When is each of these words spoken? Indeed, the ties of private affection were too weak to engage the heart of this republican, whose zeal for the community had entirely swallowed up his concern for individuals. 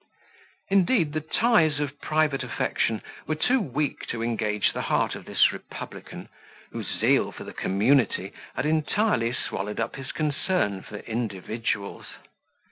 Indeed, 0.71 1.13
the 1.13 1.21
ties 1.21 1.79
of 1.79 2.01
private 2.01 2.41
affection 2.41 3.03
were 3.27 3.35
too 3.35 3.61
weak 3.61 4.07
to 4.07 4.23
engage 4.23 4.73
the 4.73 4.81
heart 4.81 5.13
of 5.13 5.25
this 5.25 5.51
republican, 5.51 6.27
whose 6.71 6.87
zeal 6.87 7.31
for 7.31 7.43
the 7.43 7.53
community 7.53 8.31
had 8.55 8.65
entirely 8.65 9.31
swallowed 9.31 9.79
up 9.79 9.97
his 9.97 10.11
concern 10.11 10.81
for 10.81 10.97
individuals. 11.01 12.07